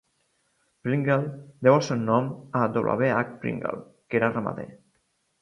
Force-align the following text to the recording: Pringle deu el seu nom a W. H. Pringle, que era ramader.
Pringle 0.87 1.27
deu 1.67 1.77
el 1.79 1.83
seu 1.89 1.99
nom 2.07 2.31
a 2.61 2.63
W. 2.79 3.11
H. 3.19 3.37
Pringle, 3.45 3.77
que 4.09 4.21
era 4.23 4.33
ramader. 4.35 4.69